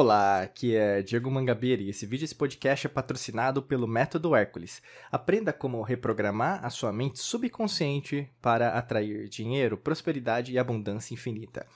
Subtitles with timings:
[0.00, 4.80] Olá, aqui é Diego Mangabeira e esse vídeo, esse podcast é patrocinado pelo Método Hércules.
[5.12, 11.66] Aprenda como reprogramar a sua mente subconsciente para atrair dinheiro, prosperidade e abundância infinita.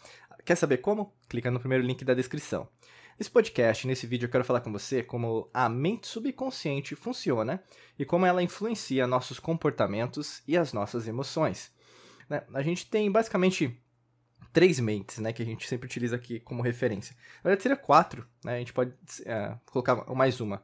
[0.42, 1.12] Quer saber como?
[1.28, 2.66] Clica no primeiro link da descrição.
[3.18, 7.62] Nesse podcast, nesse vídeo, eu quero falar com você como a mente subconsciente funciona
[7.98, 11.70] e como ela influencia nossos comportamentos e as nossas emoções.
[12.26, 12.42] Né?
[12.54, 13.78] A gente tem basicamente
[14.54, 17.14] três mentes, né, que a gente sempre utiliza aqui como referência.
[17.42, 18.94] Na verdade, seria quatro, né, a gente pode
[19.26, 20.62] é, colocar mais uma.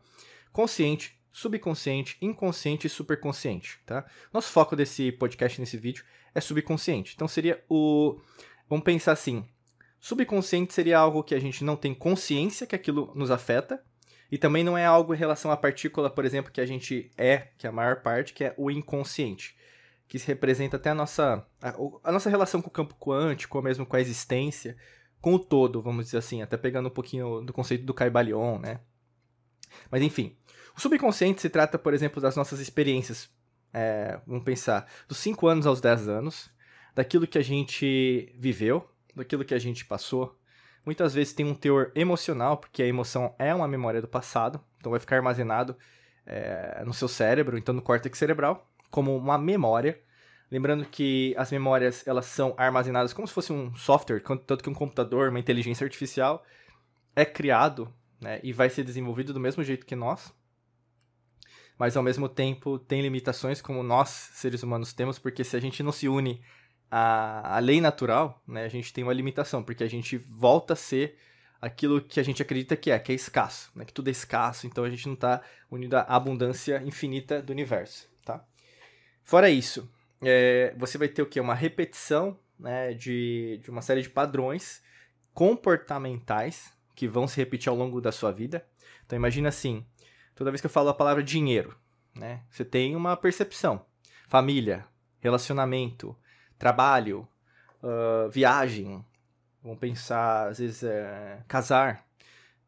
[0.53, 4.07] Consciente, subconsciente, inconsciente e superconsciente, tá?
[4.33, 6.05] Nosso foco desse podcast, nesse vídeo,
[6.35, 7.15] é subconsciente.
[7.15, 8.21] Então, seria o...
[8.69, 9.45] Vamos pensar assim,
[9.99, 13.83] subconsciente seria algo que a gente não tem consciência que aquilo nos afeta,
[14.31, 17.49] e também não é algo em relação à partícula, por exemplo, que a gente é,
[17.59, 19.57] que é a maior parte, que é o inconsciente
[20.11, 23.87] que representa até a nossa, a, a, nossa relação com o campo quântico, ou mesmo
[23.87, 24.77] com a existência,
[25.21, 28.81] com o todo, vamos dizer assim, até pegando um pouquinho do conceito do Caibalion, né?
[29.89, 30.37] Mas enfim,
[30.77, 33.31] o subconsciente se trata, por exemplo, das nossas experiências,
[33.73, 36.51] é, vamos pensar, dos 5 anos aos 10 anos,
[36.93, 40.37] daquilo que a gente viveu, daquilo que a gente passou.
[40.85, 44.91] Muitas vezes tem um teor emocional, porque a emoção é uma memória do passado, então
[44.91, 45.77] vai ficar armazenado
[46.27, 50.01] é, no seu cérebro, então no córtex cerebral como uma memória.
[50.51, 54.75] Lembrando que as memórias elas são armazenadas como se fosse um software, tanto que um
[54.75, 56.45] computador, uma inteligência artificial
[57.15, 60.33] é criado né, e vai ser desenvolvido do mesmo jeito que nós,
[61.79, 65.83] mas ao mesmo tempo tem limitações como nós, seres humanos, temos, porque se a gente
[65.83, 66.43] não se une
[66.91, 70.77] à, à lei natural, né, a gente tem uma limitação, porque a gente volta a
[70.77, 71.17] ser
[71.61, 74.67] aquilo que a gente acredita que é, que é escasso, né, que tudo é escasso,
[74.67, 78.10] então a gente não está unido à abundância infinita do universo.
[79.31, 79.89] Fora isso,
[80.21, 81.39] é, você vai ter o quê?
[81.39, 84.83] Uma repetição né, de, de uma série de padrões
[85.33, 88.67] comportamentais que vão se repetir ao longo da sua vida.
[89.07, 89.87] Então imagina assim,
[90.35, 91.79] toda vez que eu falo a palavra dinheiro,
[92.13, 93.87] né, você tem uma percepção.
[94.27, 94.85] Família,
[95.21, 96.17] relacionamento,
[96.59, 97.25] trabalho,
[97.85, 99.05] uh, viagem,
[99.63, 102.05] vamos pensar, às vezes, é, casar,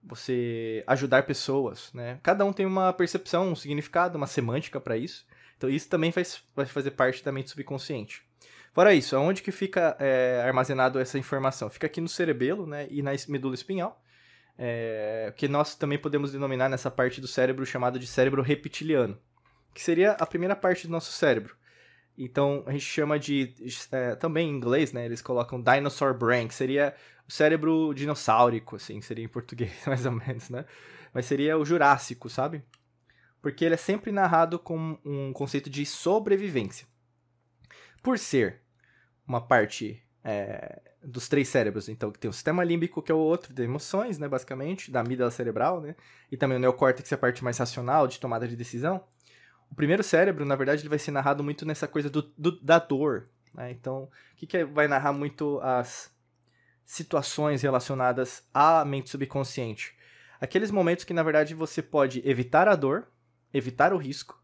[0.00, 2.20] você ajudar pessoas, né?
[2.22, 5.26] Cada um tem uma percepção, um significado, uma semântica para isso.
[5.62, 8.24] Então isso também faz, vai fazer parte da mente subconsciente.
[8.72, 11.70] Fora isso, aonde que fica é, armazenado essa informação?
[11.70, 14.02] Fica aqui no cerebelo né, e na medula espinhal,
[14.58, 19.16] é, que nós também podemos denominar nessa parte do cérebro chamada de cérebro reptiliano,
[19.72, 21.54] que seria a primeira parte do nosso cérebro.
[22.18, 23.54] Então a gente chama de,
[23.92, 26.92] é, também em inglês, né, eles colocam dinosaur brain, que seria
[27.28, 30.64] o cérebro dinossáurico, assim, seria em português mais ou menos, né?
[31.14, 32.64] Mas seria o jurássico, sabe?
[33.42, 36.86] Porque ele é sempre narrado com um conceito de sobrevivência.
[38.00, 38.60] Por ser
[39.26, 43.18] uma parte é, dos três cérebros, então que tem o sistema límbico, que é o
[43.18, 45.96] outro de emoções, né, basicamente, da amígdala cerebral, né,
[46.30, 49.04] e também o neocórtex, é a parte mais racional, de tomada de decisão.
[49.70, 52.78] O primeiro cérebro, na verdade, ele vai ser narrado muito nessa coisa do, do da
[52.78, 53.28] dor.
[53.54, 53.72] Né?
[53.72, 56.14] Então, o que, que é, vai narrar muito as
[56.84, 59.96] situações relacionadas à mente subconsciente?
[60.40, 63.08] Aqueles momentos que, na verdade, você pode evitar a dor,
[63.52, 64.40] evitar o risco,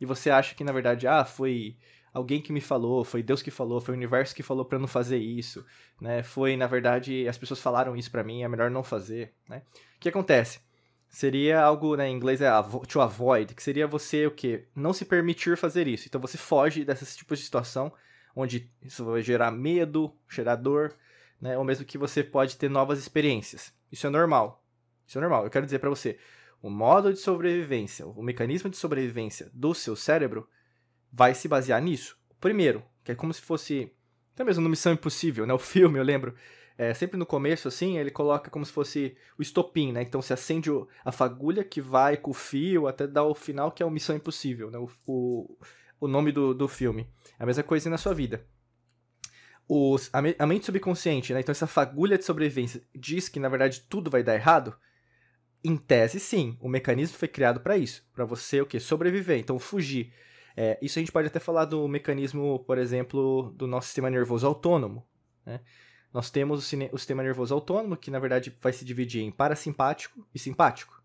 [0.00, 1.76] e você acha que na verdade, ah, foi
[2.12, 4.88] alguém que me falou, foi Deus que falou, foi o universo que falou para não
[4.88, 5.64] fazer isso,
[6.00, 6.22] né?
[6.22, 9.62] Foi, na verdade, as pessoas falaram isso para mim, é melhor não fazer, né?
[9.96, 10.60] O que acontece?
[11.08, 12.48] Seria algo, né, em inglês é
[12.88, 14.68] to avoid, que seria você o quê?
[14.74, 16.06] Não se permitir fazer isso.
[16.06, 17.92] Então você foge desses tipos de situação
[18.34, 20.94] onde isso vai gerar medo, gerar dor,
[21.40, 21.58] né?
[21.58, 23.72] Ou mesmo que você pode ter novas experiências.
[23.90, 24.64] Isso é normal.
[25.06, 25.44] Isso é normal.
[25.44, 26.18] Eu quero dizer para você,
[26.62, 30.48] o modo de sobrevivência, o mecanismo de sobrevivência do seu cérebro
[31.12, 32.18] vai se basear nisso.
[32.30, 33.92] O primeiro, que é como se fosse,
[34.34, 35.54] até mesmo no Missão Impossível, né?
[35.54, 36.34] O filme, eu lembro,
[36.76, 40.02] é, sempre no começo, assim, ele coloca como se fosse o estopim, né?
[40.02, 40.70] Então se acende
[41.04, 44.14] a fagulha que vai com o fio até dar o final, que é o Missão
[44.14, 44.78] Impossível, né?
[44.78, 45.58] O, o,
[46.00, 47.08] o nome do, do filme.
[47.38, 48.46] É a mesma coisa na sua vida.
[49.66, 51.40] Os, a, a mente subconsciente, né?
[51.40, 54.76] Então essa fagulha de sobrevivência diz que, na verdade, tudo vai dar errado
[55.62, 56.56] em tese, sim.
[56.60, 58.06] O mecanismo foi criado para isso.
[58.14, 58.80] para você, o quê?
[58.80, 59.38] Sobreviver.
[59.38, 60.12] Então, fugir.
[60.56, 64.46] É, isso a gente pode até falar do mecanismo, por exemplo, do nosso sistema nervoso
[64.46, 65.06] autônomo.
[65.44, 65.60] Né?
[66.12, 70.26] Nós temos o, o, sistema nervoso autônomo, que na verdade vai se dividir em parasimpático
[70.34, 71.00] e simpático.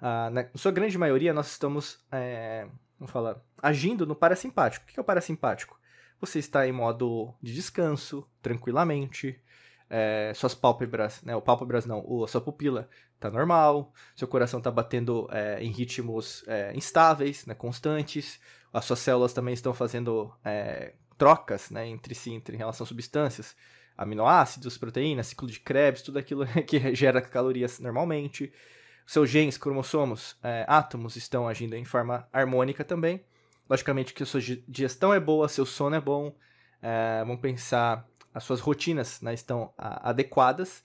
[0.00, 2.66] Ah, na sua grande maioria, nós estamos é,
[2.98, 4.84] vamos falar, agindo no parasimpático.
[4.84, 5.78] O que é o parasimpático?
[6.20, 9.40] Você está em modo de descanso, tranquilamente,
[9.90, 12.88] é, suas pálpebras, né, o pálpebras não, o, a sua pupila
[13.18, 18.40] tá normal, seu coração tá batendo é, em ritmos é, instáveis, né, constantes,
[18.72, 22.86] as suas células também estão fazendo é, trocas né, entre si, entre, em relação a
[22.86, 23.56] substâncias,
[23.96, 28.52] aminoácidos, proteínas, ciclo de Krebs, tudo aquilo que gera calorias normalmente.
[29.06, 33.24] Seus genes, cromossomos, é, átomos estão agindo em forma harmônica também.
[33.68, 36.34] Logicamente que a sua digestão é boa, seu sono é bom.
[36.80, 38.06] É, vamos pensar,
[38.38, 40.82] as suas rotinas né, estão adequadas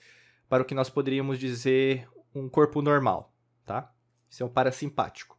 [0.48, 3.32] para o que nós poderíamos dizer um corpo normal,
[3.64, 3.92] tá?
[4.28, 5.38] Isso é um parasimpático.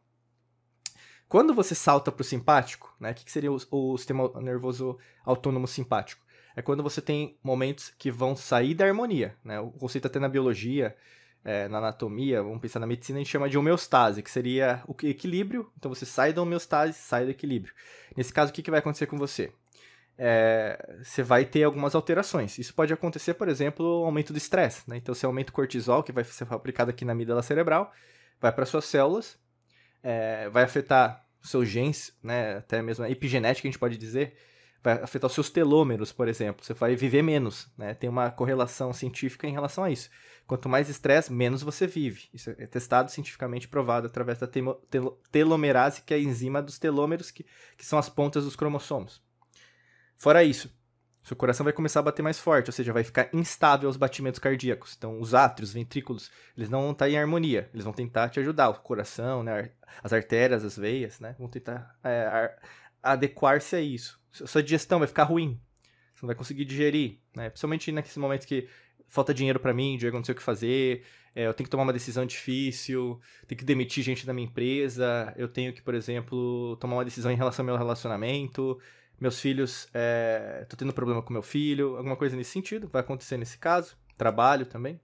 [1.28, 5.68] Quando você salta para o simpático, né, o que, seria o, o sistema nervoso autônomo
[5.68, 6.24] simpático?
[6.56, 9.60] É quando você tem momentos que vão sair da harmonia, né?
[9.60, 10.96] O conceito até na biologia,
[11.44, 14.96] é, na anatomia, vamos pensar na medicina, a gente chama de homeostase, que seria o
[15.02, 15.70] equilíbrio.
[15.76, 17.74] Então você sai da homeostase, sai do equilíbrio.
[18.16, 19.52] Nesse caso, o que, que vai acontecer com você?
[20.18, 22.58] É, você vai ter algumas alterações.
[22.58, 24.88] Isso pode acontecer, por exemplo, aumento do estresse.
[24.88, 24.96] Né?
[24.96, 27.92] Então, você aumenta o cortisol, que vai ser fabricado aqui na amígdala cerebral,
[28.40, 29.38] vai para suas células,
[30.02, 32.56] é, vai afetar seus genes, né?
[32.56, 34.36] até mesmo a epigenética, a gente pode dizer,
[34.82, 36.64] vai afetar os seus telômeros, por exemplo.
[36.64, 37.68] Você vai viver menos.
[37.76, 37.92] Né?
[37.94, 40.08] Tem uma correlação científica em relação a isso.
[40.46, 42.28] Quanto mais estresse, menos você vive.
[42.32, 44.48] Isso é testado cientificamente provado através da
[45.32, 47.44] telomerase, que é a enzima dos telômeros, que,
[47.76, 49.20] que são as pontas dos cromossomos.
[50.16, 50.70] Fora isso,
[51.22, 54.38] seu coração vai começar a bater mais forte, ou seja, vai ficar instável os batimentos
[54.38, 54.94] cardíacos.
[54.96, 57.68] Então, os átrios, ventrículos, eles não vão estar em harmonia.
[57.74, 58.68] Eles vão tentar te ajudar.
[58.68, 59.72] O coração, né,
[60.04, 62.56] as artérias, as veias, né, vão tentar é,
[63.02, 64.20] adequar-se a isso.
[64.30, 65.60] Sua digestão vai ficar ruim.
[66.14, 67.50] Você não vai conseguir digerir, né?
[67.50, 68.68] Principalmente naqueles momentos que
[69.08, 71.04] falta dinheiro para mim, Diego, não sei o que fazer,
[71.34, 75.34] é, eu tenho que tomar uma decisão difícil, tenho que demitir gente da minha empresa,
[75.36, 78.80] eu tenho que, por exemplo, tomar uma decisão em relação ao meu relacionamento,
[79.20, 83.36] meus filhos, é, tô tendo problema com meu filho, alguma coisa nesse sentido, vai acontecer
[83.36, 85.00] nesse caso, trabalho também.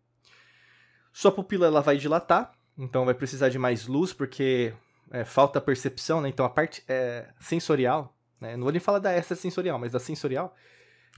[1.13, 4.75] Sua pupila ela vai dilatar, então vai precisar de mais luz, porque
[5.11, 6.29] é, falta percepção, né?
[6.29, 8.57] Então a parte é, sensorial, né?
[8.57, 10.55] Não vou nem falar da essa sensorial, mas da sensorial.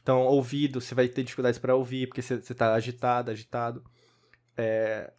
[0.02, 3.82] Então, ouvido, você vai ter dificuldades para ouvir, porque você está agitado, agitado.
[4.56, 5.11] É,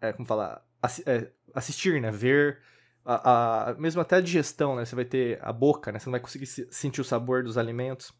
[0.00, 0.64] é, como falar?
[1.04, 2.10] É, assistir, né?
[2.10, 2.60] Ver
[3.04, 4.84] a, a, mesmo até a digestão, né?
[4.84, 5.98] Você vai ter a boca, né?
[5.98, 8.12] Você não vai conseguir sentir o sabor dos alimentos.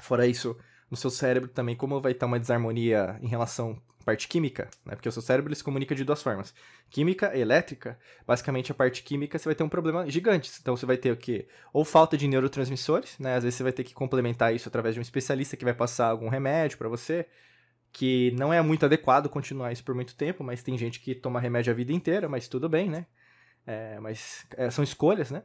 [0.00, 0.56] Fora isso,
[0.90, 4.94] no seu cérebro também, como vai estar uma desarmonia em relação à parte química, né?
[4.94, 6.54] Porque o seu cérebro ele se comunica de duas formas.
[6.88, 7.98] Química e elétrica.
[8.26, 10.50] Basicamente, a parte química você vai ter um problema gigante.
[10.60, 11.48] Então, você vai ter o quê?
[11.72, 13.34] Ou falta de neurotransmissores, né?
[13.34, 16.08] Às vezes você vai ter que complementar isso através de um especialista que vai passar
[16.08, 17.26] algum remédio para você
[17.92, 21.40] que não é muito adequado continuar isso por muito tempo, mas tem gente que toma
[21.40, 23.06] remédio a vida inteira, mas tudo bem, né?
[23.68, 25.42] É, mas é, são escolhas, né?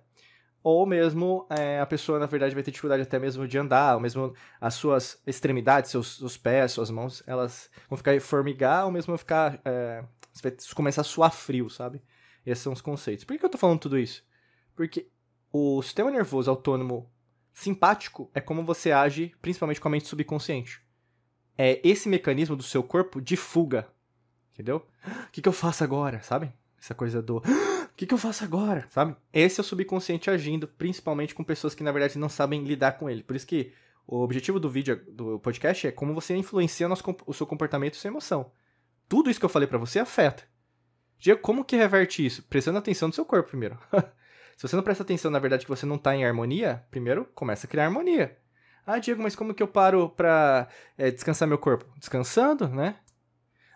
[0.63, 3.99] Ou mesmo é, a pessoa, na verdade, vai ter dificuldade até mesmo de andar, ou
[3.99, 9.11] mesmo as suas extremidades, seus, seus pés, suas mãos, elas vão ficar formigar, ou mesmo
[9.11, 9.59] vão ficar.
[9.65, 12.01] É, você vai começar a suar frio, sabe?
[12.45, 13.25] Esses são os conceitos.
[13.25, 14.23] Por que eu tô falando tudo isso?
[14.73, 15.09] Porque
[15.51, 17.11] o sistema nervoso autônomo
[17.53, 20.81] simpático é como você age, principalmente com a mente subconsciente.
[21.57, 23.89] É esse mecanismo do seu corpo de fuga.
[24.53, 24.87] Entendeu?
[25.27, 26.53] O que, que eu faço agora, sabe?
[26.79, 27.41] Essa coisa do
[27.93, 28.87] o que, que eu faço agora?
[28.89, 29.15] Sabe?
[29.31, 33.07] Esse é o subconsciente agindo, principalmente com pessoas que, na verdade, não sabem lidar com
[33.07, 33.21] ele.
[33.21, 33.71] Por isso que
[34.07, 36.87] o objetivo do vídeo, do podcast, é como você influencia
[37.27, 38.51] o, seu comportamento e sua emoção.
[39.07, 40.43] Tudo isso que eu falei para você afeta.
[41.19, 42.41] Diego, como que reverte isso?
[42.43, 43.77] Prestando atenção no seu corpo primeiro.
[44.57, 47.67] Se você não presta atenção, na verdade, que você não tá em harmonia, primeiro começa
[47.67, 48.35] a criar harmonia.
[48.87, 51.85] Ah, Diego, mas como que eu paro pra é, descansar meu corpo?
[51.97, 52.95] Descansando, né?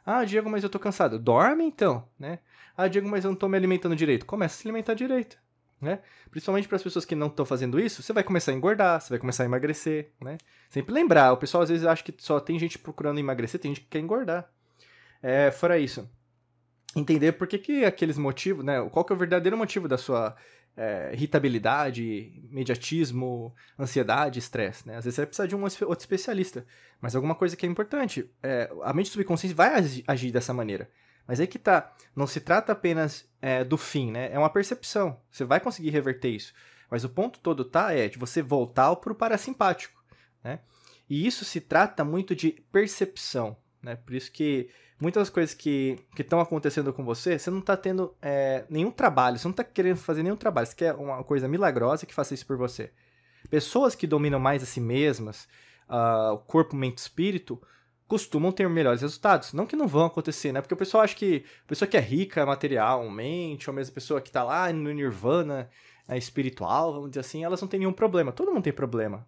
[0.04, 1.20] Ah, Diego, mas eu tô cansado.
[1.20, 2.40] Dorme então, né?
[2.78, 4.26] Ah, Diego, mas eu não tô me alimentando direito.
[4.26, 5.36] Começa a se alimentar direito,
[5.82, 6.00] né?
[6.30, 9.10] Principalmente para as pessoas que não estão fazendo isso, você vai começar a engordar, você
[9.10, 10.38] vai começar a emagrecer, né?
[10.70, 13.84] Sempre lembrar, o pessoal às vezes acha que só tem gente procurando emagrecer, tem gente
[13.84, 14.48] que quer engordar.
[15.24, 16.08] É, fora isso,
[16.96, 18.80] entender por que, que aqueles motivos, né?
[18.92, 20.36] Qual que é o verdadeiro motivo da sua
[20.78, 22.04] é, irritabilidade,
[22.52, 24.98] imediatismo, ansiedade, estresse, né?
[24.98, 26.64] Às vezes você vai precisar de um outro especialista.
[27.02, 29.74] Mas alguma coisa que é importante, é, a mente subconsciente vai
[30.08, 30.88] agir dessa maneira.
[31.28, 34.32] Mas aí que tá, não se trata apenas é, do fim, né?
[34.32, 35.20] É uma percepção.
[35.30, 36.54] Você vai conseguir reverter isso.
[36.90, 40.02] Mas o ponto todo tá é de você voltar para o parasimpático,
[40.44, 40.60] né?
[41.10, 43.96] E isso se trata muito de percepção, né?
[43.98, 44.70] Por isso que
[45.00, 49.48] muitas coisas que estão acontecendo com você, você não está tendo é, nenhum trabalho, você
[49.48, 52.58] não está querendo fazer nenhum trabalho, você quer uma coisa milagrosa que faça isso por
[52.58, 52.92] você.
[53.50, 55.48] Pessoas que dominam mais a si mesmas,
[55.90, 57.62] uh, o corpo, mente e espírito,
[58.08, 59.54] costumam ter melhores resultados.
[59.54, 60.62] Não que não vão acontecer, né?
[60.62, 64.22] Porque o pessoal acha que a pessoa que é rica materialmente, ou mesmo a pessoa
[64.22, 65.70] que está lá no nirvana
[66.08, 68.32] é, espiritual, vamos dizer assim, elas não têm nenhum problema.
[68.32, 69.28] Todo mundo tem problema.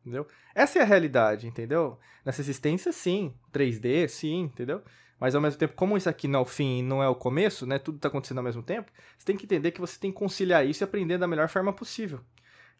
[0.00, 0.26] Entendeu?
[0.54, 1.98] Essa é a realidade, entendeu?
[2.24, 3.34] Nessa existência, sim.
[3.52, 4.82] 3D, sim, entendeu?
[5.18, 7.14] Mas ao mesmo tempo, como isso aqui não é o fim e não é o
[7.14, 7.78] começo, né?
[7.78, 10.66] Tudo está acontecendo ao mesmo tempo, você tem que entender que você tem que conciliar
[10.66, 12.20] isso e aprender da melhor forma possível.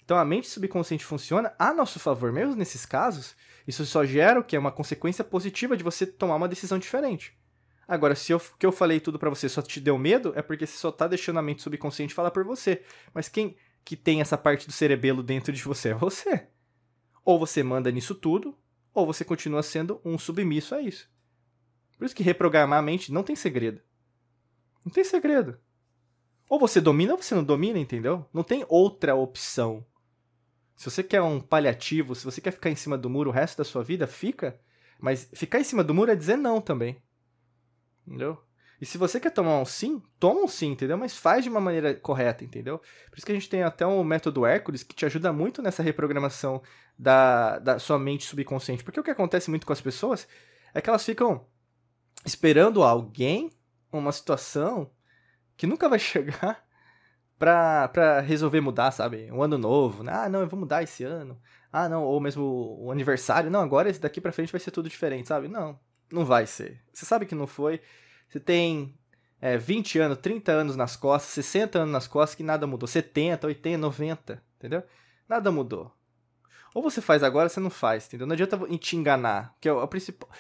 [0.04, 3.37] Então a mente subconsciente funciona a nosso favor, mesmo nesses casos.
[3.66, 7.37] Isso só gera o que é uma consequência positiva de você tomar uma decisão diferente.
[7.87, 10.66] Agora, se o que eu falei tudo para você só te deu medo, é porque
[10.66, 12.82] você só tá deixando a mente subconsciente falar por você.
[13.12, 16.49] Mas quem que tem essa parte do cerebelo dentro de você é você.
[17.25, 18.56] Ou você manda nisso tudo,
[18.94, 21.11] ou você continua sendo um submisso a isso.
[21.99, 23.80] Por isso que reprogramar a mente não tem segredo.
[24.85, 25.59] Não tem segredo.
[26.49, 28.28] Ou você domina ou você não domina, entendeu?
[28.32, 29.87] Não tem outra opção.
[30.76, 33.59] Se você quer um paliativo, se você quer ficar em cima do muro o resto
[33.59, 34.59] da sua vida, fica.
[34.99, 37.02] Mas ficar em cima do muro é dizer não também.
[38.07, 38.43] Entendeu?
[38.81, 40.99] E se você quer tomar um sim, toma um sim, entendeu?
[40.99, 42.79] Mas faz de uma maneira correta, entendeu?
[43.11, 45.85] Por isso que a gente tem até um método Hércules que te ajuda muito nessa
[45.85, 46.61] reprogramação
[46.99, 48.83] da, da sua mente subconsciente.
[48.83, 50.26] Porque o que acontece muito com as pessoas
[50.75, 51.47] é que elas ficam
[52.25, 53.50] esperando alguém,
[53.93, 54.91] uma situação
[55.57, 56.64] que nunca vai chegar
[57.43, 59.29] pra, pra resolver mudar, sabe?
[59.33, 60.05] Um ano novo.
[60.05, 60.13] Né?
[60.15, 61.37] Ah, não, eu vou mudar esse ano.
[61.73, 63.51] Ah, não, ou mesmo o aniversário.
[63.51, 65.49] Não, agora daqui pra frente vai ser tudo diferente, sabe?
[65.49, 65.77] Não,
[66.13, 66.81] não vai ser.
[66.93, 67.81] Você sabe que não foi.
[68.29, 68.97] Você tem
[69.41, 72.87] é, 20 anos, 30 anos nas costas, 60 anos nas costas que nada mudou.
[72.87, 74.85] 70, 80, 90, entendeu?
[75.29, 75.93] Nada mudou.
[76.73, 78.25] Ou você faz agora, você não faz, entendeu?
[78.25, 80.31] Não adianta te enganar, que é o principal.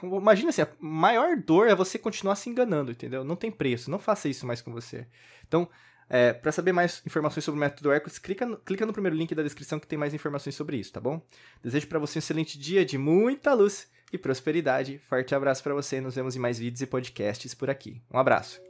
[0.00, 3.24] Imagina assim, a maior dor é você continuar se enganando, entendeu?
[3.24, 5.08] Não tem preço, não faça isso mais com você.
[5.44, 5.68] Então,
[6.10, 9.32] é, para saber mais informações sobre o método Hercules, clica no, clica no primeiro link
[9.32, 11.22] da descrição que tem mais informações sobre isso, tá bom?
[11.62, 14.98] Desejo para você um excelente dia de muita luz e prosperidade.
[14.98, 16.00] Forte abraço para você.
[16.00, 18.02] Nos vemos em mais vídeos e podcasts por aqui.
[18.12, 18.69] Um abraço.